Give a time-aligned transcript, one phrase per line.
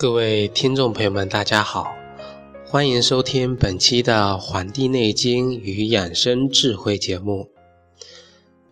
[0.00, 1.94] 各位听众朋友们，大家好，
[2.64, 7.50] 欢迎收听本期的《黄帝内经与养生智慧》节目。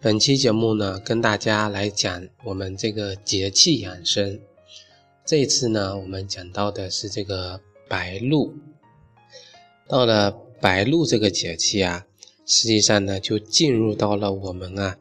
[0.00, 4.40] 本期节目呢，跟大家来讲我们这个节气养生。
[5.26, 8.54] 这次呢，我们讲到的是这个白露。
[9.86, 10.30] 到了
[10.62, 12.06] 白露这个节气啊，
[12.46, 14.96] 实际上呢，就进入到了我们啊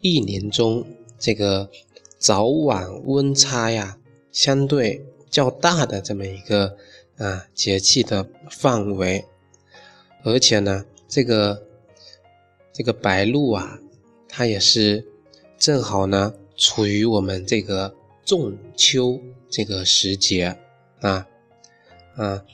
[0.00, 0.84] 一年中
[1.20, 1.70] 这个
[2.18, 3.96] 早晚温差呀
[4.32, 5.06] 相对。
[5.30, 6.76] 较大的这么一个
[7.16, 9.24] 啊节气的范围，
[10.24, 11.62] 而且呢，这个
[12.72, 13.78] 这个白露啊，
[14.28, 15.06] 它也是
[15.58, 20.56] 正好呢处于我们这个仲秋这个时节
[21.00, 21.26] 啊
[22.16, 22.44] 啊，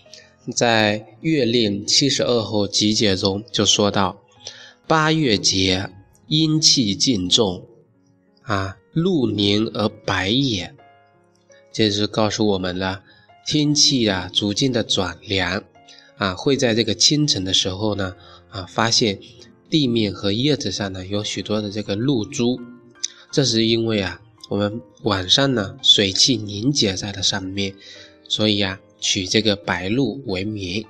[0.54, 4.22] 在《月令七十二候集解》中就说到：
[4.86, 5.90] 八月节，
[6.26, 7.66] 阴气尽重，
[8.42, 10.74] 啊，露凝而白也。
[11.74, 13.02] 这是告诉我们了，
[13.44, 15.64] 天气啊逐渐的转凉，
[16.16, 18.14] 啊会在这个清晨的时候呢，
[18.48, 19.18] 啊发现
[19.68, 22.60] 地面和叶子上呢有许多的这个露珠，
[23.32, 27.74] 这是因为啊我们晚上呢水汽凝结在了上面，
[28.28, 30.86] 所以啊取这个白露为名。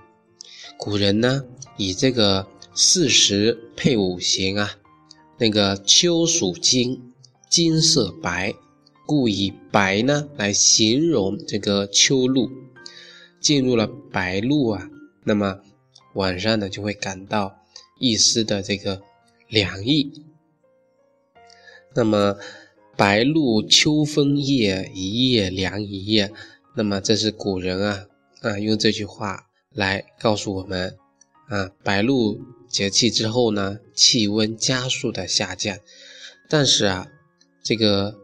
[0.77, 1.45] 古人呢
[1.79, 4.73] 以这个四时配五行啊，
[5.39, 7.01] 那个秋属金，
[7.49, 8.55] 金色白。
[9.07, 12.51] 故以白呢来形容这个秋露，
[13.39, 14.89] 进入了白露啊，
[15.25, 15.61] 那么
[16.15, 17.55] 晚上呢就会感到
[17.99, 19.03] 一丝的这个
[19.49, 20.25] 凉意。
[21.95, 22.39] 那么
[22.97, 26.33] 白露秋风夜，一夜凉一夜。
[26.75, 28.07] 那么这是古人啊
[28.41, 30.97] 啊用这句话来告诉我们
[31.49, 35.79] 啊，白露节气之后呢，气温加速的下降。
[36.49, 37.09] 但是啊，
[37.63, 38.24] 这个。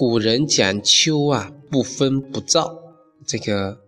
[0.00, 2.74] 古人讲秋啊，不分不燥。
[3.26, 3.82] 这个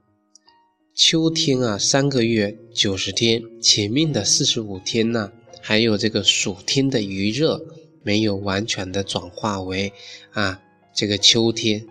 [0.95, 7.65] 秋天啊，三个月九十天，前面的四十五天呢，还有这个暑天的余热
[8.03, 9.91] 没有完全的转化为
[10.33, 10.61] 啊
[10.93, 11.87] 这个秋天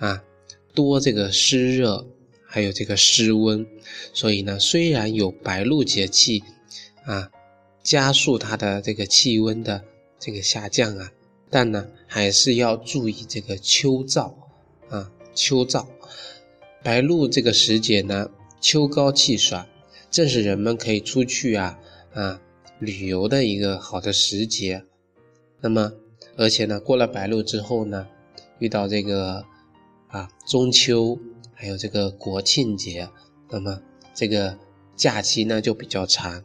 [0.00, 0.24] 啊
[0.74, 2.04] 多这个湿热，
[2.44, 3.64] 还有这个湿温。
[4.12, 6.42] 所以呢，虽然有白露节气
[7.04, 7.30] 啊，
[7.84, 9.84] 加速它的这个气温的
[10.18, 11.12] 这个下降啊。
[11.50, 14.32] 但呢，还是要注意这个秋燥
[14.88, 15.84] 啊，秋燥。
[16.82, 18.30] 白露这个时节呢，
[18.60, 19.66] 秋高气爽，
[20.10, 21.78] 正是人们可以出去啊
[22.14, 22.40] 啊
[22.78, 24.84] 旅游的一个好的时节。
[25.60, 25.92] 那么，
[26.36, 28.06] 而且呢，过了白露之后呢，
[28.60, 29.44] 遇到这个
[30.08, 31.18] 啊中秋，
[31.52, 33.10] 还有这个国庆节，
[33.50, 33.82] 那么
[34.14, 34.56] 这个
[34.94, 36.44] 假期呢就比较长，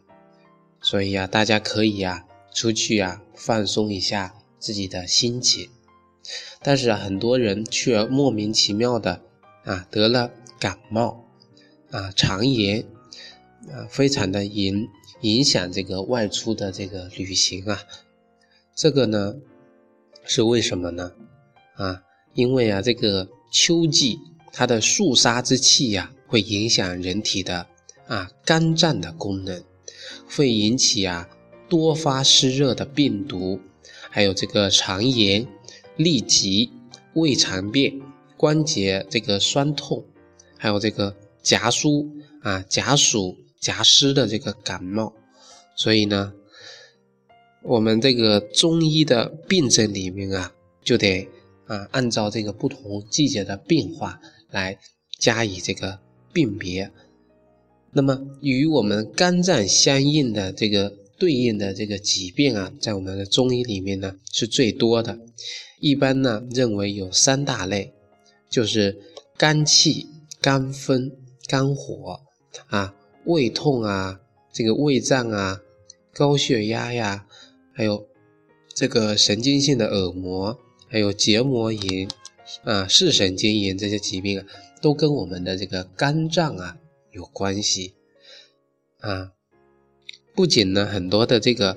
[0.80, 4.34] 所以啊，大家可以啊出去啊放松一下。
[4.58, 5.68] 自己的心情，
[6.62, 9.22] 但是啊，很多人却莫名其妙的
[9.64, 11.24] 啊得了感冒
[11.90, 12.84] 啊肠炎
[13.70, 14.88] 啊，非常的影
[15.20, 17.82] 影响这个外出的这个旅行啊，
[18.74, 19.36] 这个呢
[20.24, 21.12] 是为什么呢？
[21.74, 22.02] 啊，
[22.34, 24.18] 因为啊这个秋季
[24.52, 27.66] 它的肃杀之气呀，会影响人体的
[28.06, 29.62] 啊肝脏的功能，
[30.28, 31.28] 会引起啊
[31.68, 33.60] 多发湿热的病毒。
[34.10, 35.46] 还有这个肠炎、
[35.96, 36.70] 痢疾、
[37.14, 38.02] 胃肠病、
[38.36, 40.04] 关节这个酸痛，
[40.56, 42.08] 还有这个夹酥
[42.42, 45.12] 啊、夹暑、夹湿的这个感冒，
[45.76, 46.32] 所以呢，
[47.62, 50.52] 我们这个中医的病症里面啊，
[50.82, 51.28] 就得
[51.66, 54.78] 啊按照这个不同季节的变化来
[55.18, 55.98] 加以这个
[56.32, 56.90] 辨别。
[57.92, 60.92] 那么与我们肝脏相应的这个。
[61.18, 65.18] 对应的这个疾病啊，在我们的中医里面呢是最多的，
[65.80, 67.92] 一般呢认为有三大类，
[68.50, 68.98] 就是
[69.36, 70.06] 肝气、
[70.40, 71.10] 肝风、
[71.46, 72.20] 肝火
[72.68, 74.20] 啊，胃痛啊，
[74.52, 75.62] 这个胃胀啊，
[76.12, 77.26] 高血压呀，
[77.72, 78.06] 还有
[78.74, 80.58] 这个神经性的耳膜，
[80.88, 82.08] 还有结膜炎
[82.64, 84.46] 啊，视神经炎这些疾病啊，
[84.82, 86.76] 都跟我们的这个肝脏啊
[87.12, 87.94] 有关系
[88.98, 89.32] 啊。
[90.36, 91.76] 不仅呢，很多的这个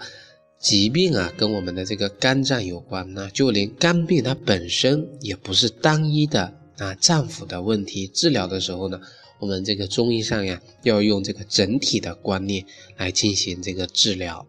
[0.59, 8.05] 疾病啊，跟我们的这个肝脏有关呢，就连肝病它本身也不是单一的啊脏腑的问题。
[8.05, 8.99] 治疗的时候呢，
[9.39, 12.65] 我们这个中医上呀，要用这个整体的观念
[12.97, 14.45] 来进行这个治疗。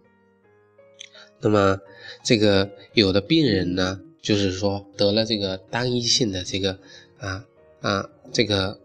[1.40, 1.78] 那么，
[2.24, 6.78] 这个有的病人呢，就是说得了这个单一性的这个
[7.18, 7.46] 啊
[7.80, 8.80] 啊这个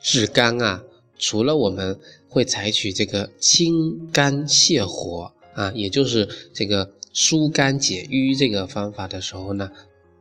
[0.00, 0.82] 治肝啊。
[1.18, 2.00] 除了我们
[2.30, 9.70] 会采取这个清肝泻火啊，也就是这个疏肝解郁这个方法的时候呢，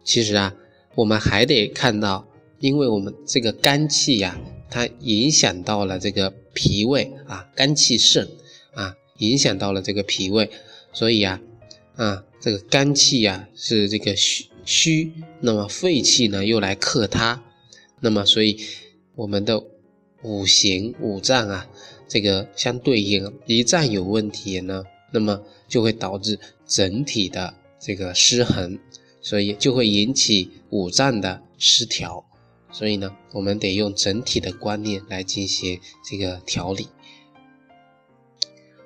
[0.03, 0.55] 其实啊，
[0.95, 2.27] 我们还得看到，
[2.59, 4.41] 因为我们这个肝气呀，
[4.71, 8.27] 它影响到了这个脾胃啊，肝气盛
[8.73, 10.49] 啊，影响到了这个脾胃，
[10.91, 11.39] 所以啊，
[11.95, 17.43] 啊，这个肝气呀是这个虚虚，那么肺气呢又来克它，
[17.99, 18.59] 那么所以
[19.15, 19.63] 我们的
[20.23, 21.69] 五行五脏啊，
[22.09, 24.83] 这个相对应一脏有问题呢，
[25.13, 28.77] 那么就会导致整体的这个失衡，
[29.21, 32.25] 所以就会引起五脏的失调。
[32.71, 36.87] 所以呢，我们得用整体的观念来进行这个调理。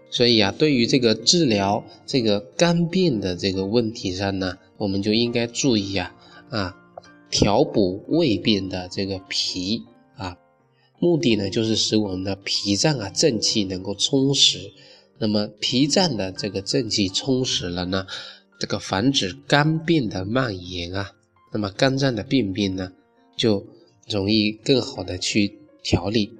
[0.09, 6.15] 所以啊，对于这个治疗这个肝病的这个问题上呢，我们就应该注意啊
[6.49, 6.77] 啊，
[7.31, 9.83] 调补胃病的这个脾，
[11.03, 14.71] 目的呢就是使我们的脾脏啊正气能够充实。
[15.19, 18.07] 那么脾脏的这个正气充实了呢，
[18.59, 21.11] 这个防止肝病的蔓延啊，
[21.51, 22.93] 那么肝脏的病变呢
[23.35, 23.65] 就。
[24.09, 26.33] 容易更好的去调理，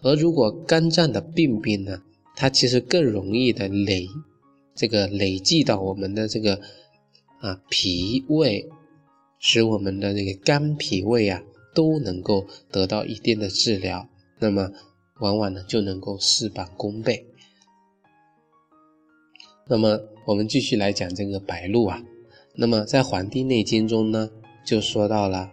[0.00, 2.02] 而如果肝脏的病变呢，
[2.36, 4.08] 它其实更容易的累，
[4.76, 6.60] 这个累积到我们的这个
[7.40, 8.68] 啊脾胃，
[9.40, 11.42] 使我们的这个肝脾胃啊
[11.74, 14.08] 都能够得到一定的治疗，
[14.38, 14.70] 那么
[15.20, 17.26] 往往呢就能够事半功倍。
[19.68, 22.02] 那么我们继续来讲这个白露啊，
[22.54, 24.30] 那么在《黄帝内经》中呢
[24.64, 25.52] 就说到了。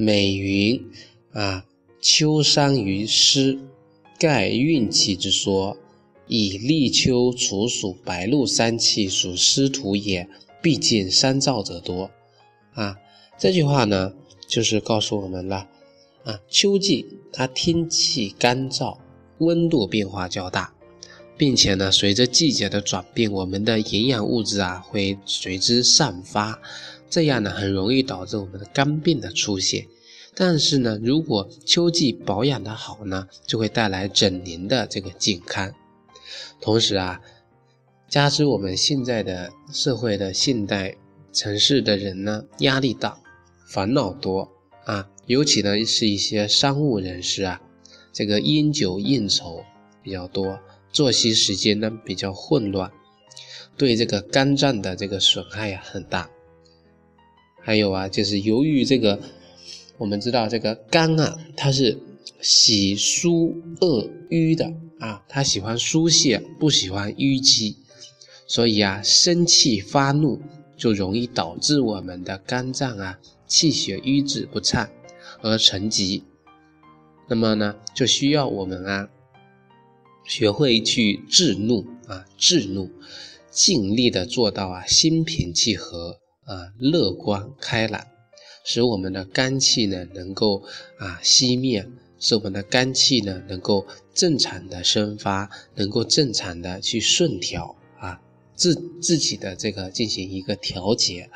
[0.00, 0.80] 美云
[1.32, 1.66] 啊，
[2.00, 3.58] 秋伤于湿，
[4.16, 5.76] 盖运气之说。
[6.28, 10.28] 以立秋处暑白露三气属湿土也，
[10.62, 12.10] 必见三燥者多。
[12.74, 12.98] 啊，
[13.38, 14.14] 这句话呢，
[14.48, 15.68] 就是告诉我们了。
[16.24, 18.98] 啊，秋季它天气干燥，
[19.38, 20.74] 温度变化较大，
[21.36, 26.60] 并且呢，随着季节的转变，我们的营养物质啊会随之散发。
[27.08, 29.86] 这样呢，很容易导致我们的肝病的出现。
[30.34, 35.72] 但是呢，如果秋季保养的好呢，就会带来整年的这个健康。
[36.60, 37.20] 同时啊，
[38.08, 40.96] 加之我们现在的社会的现代
[41.32, 43.18] 城市的人呢，压力大，
[43.68, 44.50] 烦恼多
[44.86, 47.60] 啊，尤其呢是一些商务人士啊，
[48.14, 49.62] 这个烟酒应酬
[50.02, 50.58] 比较多，
[50.90, 52.90] 作息时间呢比较混乱，
[53.76, 56.30] 对这个肝脏的这个损害呀很大。
[57.60, 59.20] 还有啊，就是由于这个，
[59.98, 62.00] 我们知道这个肝啊，它是
[62.40, 67.76] 喜疏恶瘀的啊，它喜欢疏泄，不喜欢淤积，
[68.46, 70.40] 所以啊，生气发怒
[70.78, 73.18] 就容易导致我们的肝脏啊
[73.48, 74.88] 气血瘀滞不畅
[75.42, 76.22] 而成疾。
[77.26, 79.08] 那么呢，就需要我们啊
[80.24, 82.90] 学会去制怒啊，制怒，
[83.50, 86.20] 尽力的做到啊心平气和。
[86.48, 88.06] 啊，乐观开朗，
[88.64, 90.62] 使我们的肝气呢能够
[90.96, 91.86] 啊熄灭，
[92.18, 98.22] 使我们的肝气呢能够正常的生发，能够正常的去顺调啊
[98.54, 101.28] 自自己的这个进行一个调节。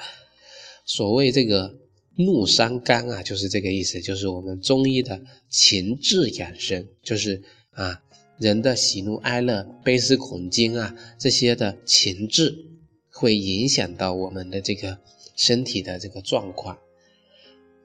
[0.86, 1.74] 所谓这个
[2.16, 8.02] 怒伤肝啊，就是这个意思，就是我们中医的情志养生，就是啊
[8.38, 12.68] 人的喜怒哀乐、悲思恐惊啊这些的情志。
[13.14, 14.98] 会影响到我们的这个
[15.36, 16.78] 身体的这个状况，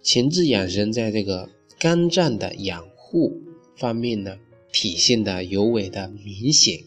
[0.01, 3.41] 情志养生在这个肝脏的养护
[3.75, 4.39] 方面呢，
[4.71, 6.79] 体现的尤为的明显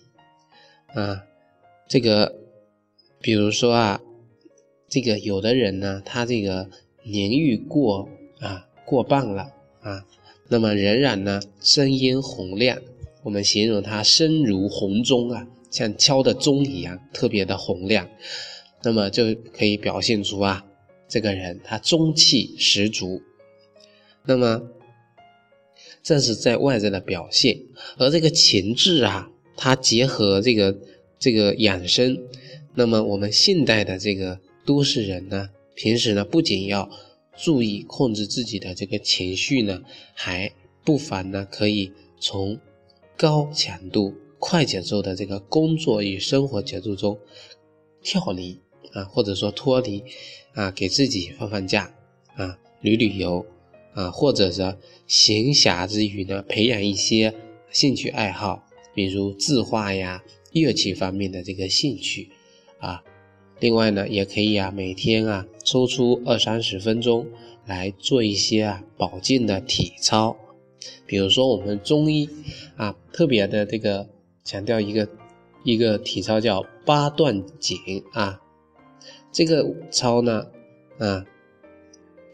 [0.95, 1.23] 啊。
[1.87, 2.35] 这个
[3.21, 4.01] 比如说啊，
[4.89, 6.71] 这个有的人呢，他这个
[7.11, 9.53] 年逾过啊过半了
[9.83, 10.07] 啊，
[10.49, 12.79] 那么仍然呢声音洪亮，
[13.23, 15.47] 我们形容他声如洪钟啊。
[15.71, 18.09] 像敲的钟一样，特别的洪亮，
[18.83, 20.67] 那么就可以表现出啊，
[21.07, 23.23] 这个人他中气十足。
[24.25, 24.61] 那么
[26.03, 27.57] 这是在外在的表现，
[27.99, 30.77] 而这个情志啊，它结合这个
[31.21, 32.19] 这个养生，
[32.75, 35.51] 那么我们现代的这个都市人呢，
[35.83, 36.91] 平时呢不仅要
[37.39, 39.83] 注意控制自己的这个情绪呢，
[40.13, 40.53] 还
[40.85, 42.61] 不妨呢可以从
[43.17, 44.15] 高强度。
[44.39, 47.19] 快节奏的这个工作与生活节奏中
[48.03, 48.59] 跳离
[48.93, 50.03] 啊，或者说脱离
[50.53, 51.95] 啊，给自己放放假
[52.35, 53.45] 啊，旅旅游
[53.95, 57.35] 啊，或者是闲暇之余呢，培养一些
[57.71, 60.23] 兴趣爱好，比如字画呀、
[60.53, 62.31] 乐器方面的这个兴趣
[62.79, 63.03] 啊。
[63.61, 67.27] 另外呢，也可以啊，每天啊，抽出二三十分钟
[67.67, 70.37] 来做一些啊保健的体操，
[71.07, 72.29] 比如说我们中医
[72.77, 74.09] 啊，特别的这个。
[74.43, 75.07] 强调一个
[75.65, 77.77] 一个体操叫八段锦
[78.13, 78.41] 啊，
[79.31, 80.47] 这个操呢
[80.99, 81.25] 啊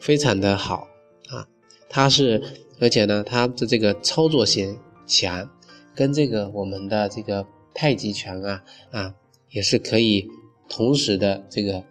[0.01, 0.87] 非常的好
[1.29, 1.47] 啊，
[1.91, 2.41] 它是
[2.81, 5.51] 而且呢，它的这个操作性强，
[5.95, 9.15] 跟这个我们的这个太极拳啊啊
[9.51, 10.27] 也是可以
[10.69, 11.85] 同时的这个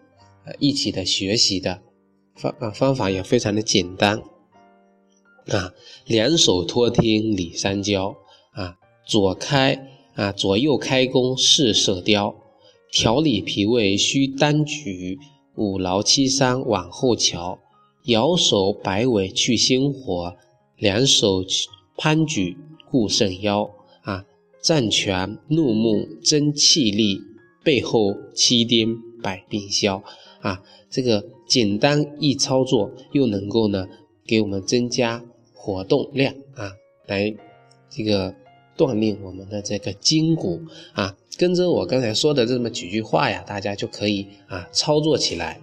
[0.45, 1.81] 呃一起的学习的
[2.35, 4.21] 方啊方法也非常的简单
[5.47, 5.73] 啊，
[6.05, 8.15] 两手托天理三焦
[8.51, 12.35] 啊，左开啊左右开弓似射雕，
[12.91, 15.19] 调理脾胃需单举，
[15.55, 17.59] 五劳七伤往后瞧，
[18.05, 20.35] 摇手摆尾去心火。
[20.77, 21.45] 两手
[21.95, 22.57] 攀举
[22.91, 23.69] 固肾腰
[24.01, 24.25] 啊，
[24.61, 27.21] 站拳怒目增气力，
[27.65, 28.87] 背后七颠
[29.21, 30.01] 百病消
[30.39, 30.63] 啊。
[30.89, 33.85] 这个简单易操作，又能够呢
[34.25, 35.21] 给我们增加
[35.53, 36.71] 活动量啊，
[37.07, 37.35] 来
[37.89, 38.33] 这个
[38.77, 40.61] 锻炼我们的这个筋骨
[40.93, 41.17] 啊。
[41.37, 45.59] 跟着我刚才说的这么几句话呀，大家就可以啊操作起来。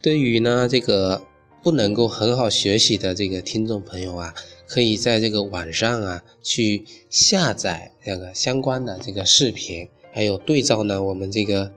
[0.00, 1.26] 对于呢这个
[1.60, 4.32] 不能够很好学习的这个听众朋友啊，
[4.68, 11.72] 可以在这个网上啊去下载这个相关的这个视频，还有对照呢我们这个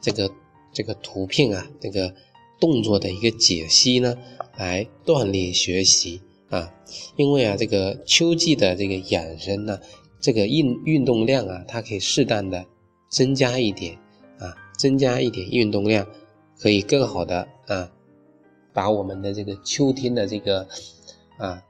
[0.00, 0.28] 这个
[0.72, 2.12] 这个图片啊这个
[2.58, 4.16] 动作的一个解析呢，
[4.56, 6.74] 来锻炼学习啊。
[7.14, 9.78] 因为啊这个秋季的这个养生呢，
[10.20, 12.66] 这个运运动量啊，它可以适当的
[13.08, 13.96] 增加一点
[14.40, 16.04] 啊，增加一点运动量。
[16.62, 17.88] 可以更好的啊，
[18.72, 20.66] 把我们的这个秋天的这个
[21.38, 21.62] 啊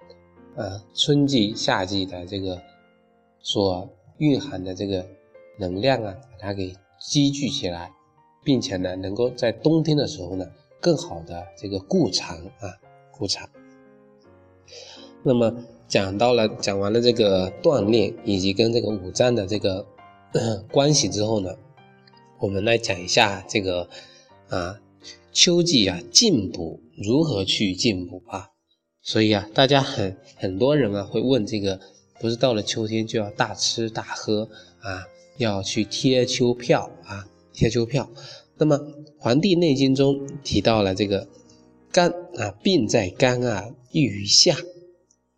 [0.56, 2.58] 呃春季夏季的这个
[3.40, 5.06] 所蕴含的这个
[5.58, 7.92] 能量啊，把它给积聚起来，
[8.42, 12.80] 并且呢，能够在冬天的时候呢，更好的这个固藏啊
[13.12, 13.46] 固藏。
[15.22, 15.54] 那么
[15.86, 19.86] 讲到了讲完了这个锻炼以及跟这个五脏的这个
[20.72, 21.54] 关系之后呢，
[22.38, 23.86] 我们来讲一下这个。
[24.48, 24.80] 啊，
[25.32, 28.48] 秋季啊，进补如何去进补啊？
[29.02, 31.80] 所以啊，大家很很多人啊会问这个，
[32.20, 34.48] 不是到了秋天就要大吃大喝
[34.80, 35.06] 啊，
[35.38, 38.10] 要去贴秋票啊，贴秋票。
[38.58, 38.76] 那么
[39.18, 41.26] 《黄帝内经》中提到了这个
[41.90, 44.54] 肝啊，病在肝啊，易于夏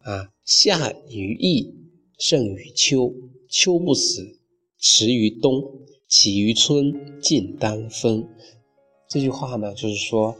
[0.00, 1.72] 啊，夏于易，
[2.18, 3.14] 盛于秋，
[3.48, 4.38] 秋不死，
[4.80, 5.62] 迟于冬，
[6.08, 8.28] 起于春，尽当风。
[9.12, 10.34] 这句话呢，就是说，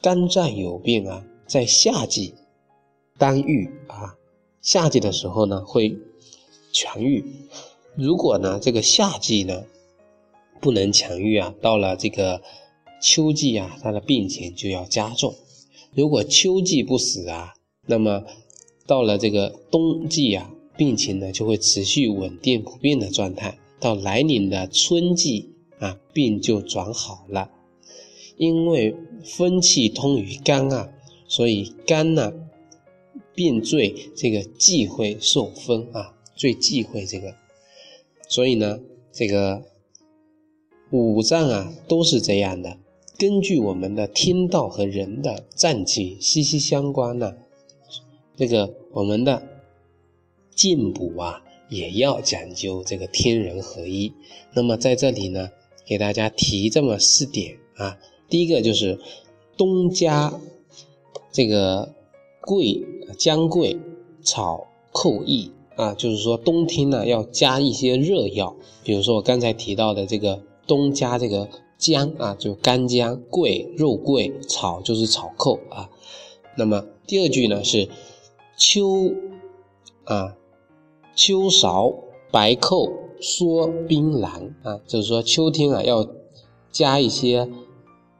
[0.00, 2.32] 肝脏有病啊，在夏季
[3.18, 4.16] 当愈啊，
[4.62, 5.94] 夏季的时候呢会
[6.72, 7.22] 痊愈。
[7.94, 9.64] 如果呢这个夏季呢
[10.58, 12.40] 不能痊愈啊，到了这个
[13.02, 15.34] 秋季啊，他的病情就要加重。
[15.94, 17.52] 如果秋季不死啊，
[17.86, 18.24] 那么
[18.86, 23.58] 到了这个冬季啊，病情呢就会持续稳定不变的状态。
[23.78, 27.50] 到来临的春季啊，病就转好了。
[28.42, 30.92] 因为风气通于肝啊，
[31.28, 32.32] 所以肝呢
[33.36, 37.36] 病最这个忌讳受风啊，最忌讳这个，
[38.28, 38.80] 所以呢
[39.12, 39.62] 这个
[40.90, 42.78] 五脏啊都是这样的。
[43.16, 47.36] 根据我们的天道和人的脏器息息相关呢，
[48.34, 49.40] 这个我们的
[50.52, 54.12] 进补啊也要讲究这个天人合一。
[54.52, 55.50] 那么在这里呢，
[55.86, 57.96] 给大家提这么四点啊。
[58.32, 58.98] 第一个就是
[59.58, 60.32] 冬加
[61.32, 61.92] 这个
[62.40, 62.82] 桂、
[63.18, 63.78] 姜桂、
[64.22, 71.46] 草、蔻益啊，就是说冬天呢要加一些热药，比如说我刚才提到的这个冬加这个
[71.76, 75.90] 姜啊，就干姜、桂、肉桂、草就是草蔻啊。
[76.56, 77.90] 那么第二句呢是
[78.56, 79.12] 秋
[80.04, 80.38] 啊
[81.14, 81.94] 秋芍、
[82.30, 86.08] 白蔻、缩槟榔啊，就是说秋天啊要
[86.70, 87.46] 加一些。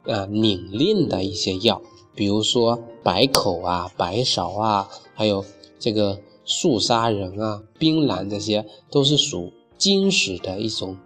[0.05, 1.81] 啊，拧令的一些药，
[2.13, 5.45] 比如说白口啊、白芍啊，还有
[5.79, 10.97] 这个素砂仁啊、槟榔，这些都是属金石的一种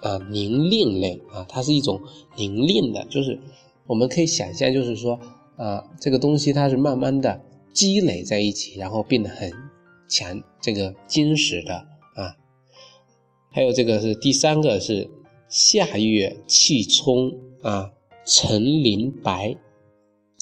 [0.00, 2.00] 啊凝令类啊，它是一种
[2.36, 3.38] 凝令的，就是
[3.86, 5.18] 我们可以想象，就是说
[5.56, 7.40] 啊，这个东西它是慢慢的
[7.72, 9.52] 积累在一起，然后变得很
[10.08, 12.36] 强，这个金石的啊。
[13.50, 15.08] 还有这个是第三个是
[15.48, 17.32] 夏月气冲
[17.62, 17.92] 啊。
[18.24, 19.56] 陈林白，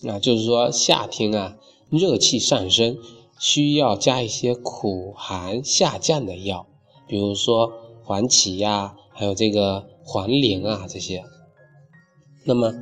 [0.06, 1.56] 啊，就是说夏天啊，
[1.88, 2.98] 热气上升，
[3.38, 6.66] 需要加一些苦寒下降的药，
[7.06, 7.72] 比如说
[8.04, 11.24] 黄芪呀，还有这个黄连啊这些。
[12.44, 12.72] 那么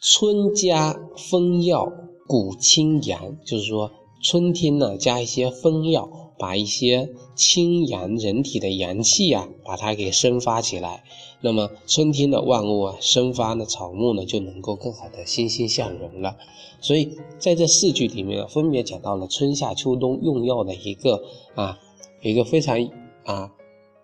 [0.00, 1.90] 春加风药
[2.26, 3.90] 谷清阳，就是说
[4.22, 11.04] 春天呢加一些风药，把一些清阳人体的阳气啊，把它给生发起来。
[11.40, 16.36] 那么春天的万物啊，生发的草木呢，就能够更好的欣欣向荣了。
[16.80, 21.22] 所以在这四句里面，分别讲到了春夏秋冬用药的一个
[21.54, 21.78] 啊，
[22.22, 22.88] 一个非常
[23.24, 23.52] 啊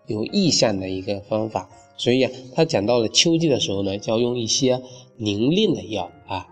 [0.06, 1.68] 有意象的一个方法。
[1.96, 4.82] 所以啊，他讲到了秋季的时候呢，就要用一些
[5.16, 6.48] 凝令的药啊，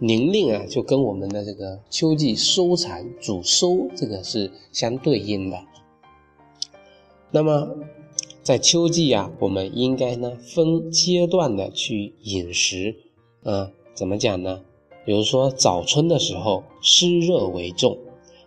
[0.00, 5.58] 凝令啊，就跟我们的这个秋季收藏主收这个是相对应的。
[7.30, 7.68] 那么。
[8.42, 12.96] 在秋季啊，我们应该呢分阶段的去饮食，
[13.44, 14.62] 啊，怎么讲呢？
[15.04, 17.98] 比如说早春的时候，湿热为重，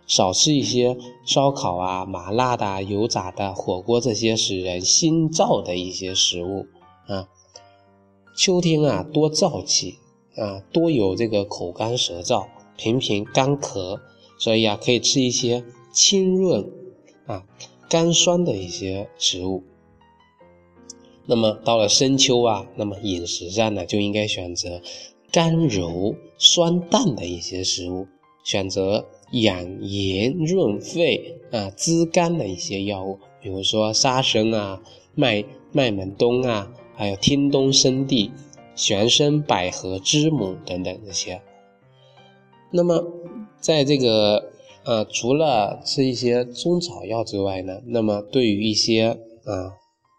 [0.06, 6.66] 少吃一些烧烤啊、麻辣的、油炸的、火锅这些使人心燥的一些食物
[7.06, 7.28] 啊。
[8.36, 9.94] 秋天啊，多燥气
[10.36, 14.00] 啊，多有这个口干舌燥、频频干咳，
[14.38, 16.68] 所以啊，可以吃一些清润
[17.26, 17.44] 啊、
[17.88, 19.62] 甘酸的一些食物。
[21.26, 24.82] 那么到了深秋啊，那么饮食上呢就应该选择
[25.32, 28.06] 甘柔酸淡的一些食物，
[28.44, 34.82] 选择养颜润肺啊滋肝的一些药物，比如说沙参啊、
[35.14, 38.30] 麦麦门冬啊，还有天冬生地、
[38.74, 41.40] 玄参、百合、知母等等这些。
[42.70, 43.04] 那么
[43.60, 44.50] 在这个
[44.84, 49.76] 呃除了吃一些中草药之外呢，那么对于一些啊。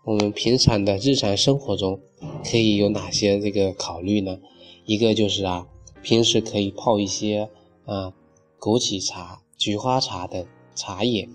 [0.07, 1.99] 我们平常的日常生活中
[2.43, 4.37] 可以有哪些这个考虑呢？
[4.85, 5.67] 一个就是啊，
[6.03, 7.49] 平时可以泡一些
[7.85, 8.13] 啊
[8.59, 11.27] 枸杞茶、菊花茶等茶叶，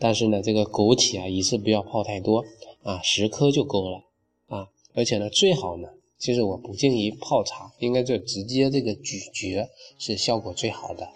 [0.00, 2.44] 但是呢，这个枸杞啊一次不要泡太多
[2.82, 4.02] 啊，十颗就够了
[4.48, 4.66] 啊。
[4.92, 11.08] 而且呢，最好呢，其实我不建议泡茶，应该就直接这个咀嚼是效果最好的。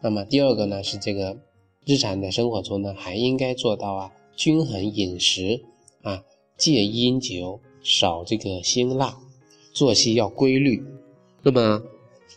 [0.00, 1.36] 那么第二个呢是这个
[1.84, 5.64] 日常的生活中呢，还应该做到啊均衡饮食。
[6.02, 6.24] 啊，
[6.56, 9.18] 戒烟酒，少这个辛辣，
[9.74, 10.82] 作息要规律。
[11.42, 11.82] 那么，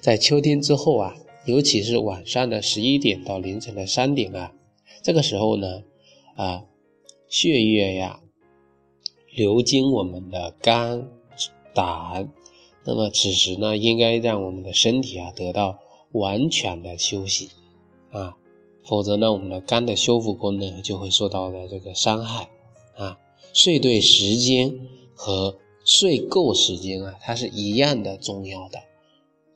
[0.01, 4.53] 在秋天之后啊，尤其是晚上的十一点到凌晨的三点啊，
[5.01, 5.83] 这个时候呢，
[6.35, 6.65] 啊，
[7.29, 8.19] 血液呀
[9.33, 11.07] 流经我们的肝
[11.73, 12.31] 胆，
[12.85, 15.79] 那么此时呢，应该让我们的身体啊得到
[16.11, 17.49] 完全的休息
[18.11, 18.35] 啊，
[18.83, 22.49] 否则呢，我们的肝的修复功能就会受到了这个伤害
[22.95, 23.17] 啊。
[23.53, 24.73] 睡对时间
[25.15, 25.55] 和
[25.85, 28.79] 睡够时间啊，它是一样的重要的，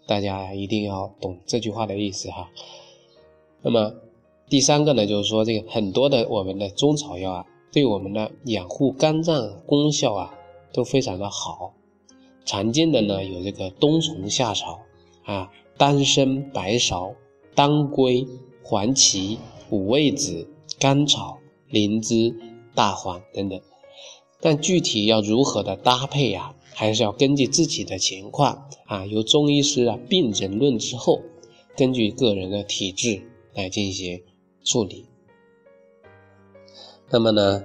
[0.06, 2.49] 大家一定要懂这句话的意思哈。
[3.62, 3.93] 那么
[4.49, 10.34] 第三个呢，就是说这个很多的我们的中草药啊，对我们的养护肝脏功效啊
[10.71, 11.73] 都非常的好。
[12.48, 14.80] 常见的呢有这个冬虫夏草
[15.26, 17.14] 啊、丹参、白芍、
[17.54, 18.26] 当归、
[18.64, 19.38] 黄芪、
[19.70, 20.48] 五味子、
[20.80, 22.34] 甘草、灵芝、
[22.74, 23.62] 大黄等等。
[24.40, 31.22] 但具体要如何的搭配呀，还是要根据自己的情况啊，由中医师啊病诊论之后，
[31.76, 33.22] 根据个人的体质
[33.54, 34.24] 来进行
[34.64, 35.06] 处理。
[37.10, 37.64] 那么呢，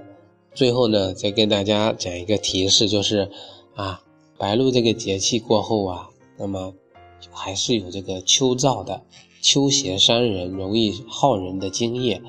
[0.53, 3.29] 最后呢，再跟大家讲一个提示，就是
[3.75, 4.03] 啊，
[4.43, 6.73] 白露这个节气过后啊，那么
[7.31, 9.05] 还是有这个秋燥的，
[9.41, 12.21] 秋邪伤人，容易耗人的津液。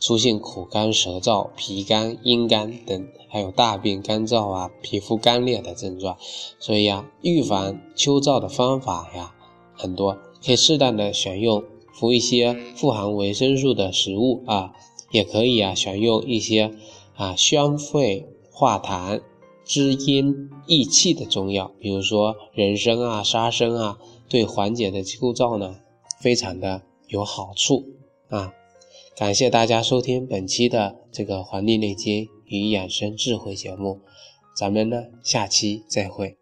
[0.00, 6.16] 出现口干舌燥、脾干、阴干等，还有大便干燥啊、皮肤干裂的症状。
[6.58, 9.32] 所以啊，预防秋燥的方法呀
[9.74, 11.62] 很多，可以适当的选用
[11.92, 14.72] 服一些富含维生素的食物啊，
[15.12, 16.74] 也可以啊选用一些
[17.14, 19.22] 啊宣肺化痰、
[19.64, 23.98] 滋阴益气的中药，比如说人参啊、沙参啊，
[24.28, 25.76] 对缓解的构造呢
[26.20, 27.84] 非常的有好处
[28.28, 28.52] 啊。
[29.16, 34.00] 感谢大家收听本期的这个《黄帝内经与养生智慧》节目，
[34.56, 36.36] 咱们呢下期再会。